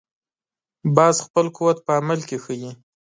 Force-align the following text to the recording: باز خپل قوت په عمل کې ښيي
باز 0.95 1.15
خپل 1.25 1.45
قوت 1.57 1.77
په 1.85 1.91
عمل 1.99 2.19
کې 2.29 2.37
ښيي 2.43 2.71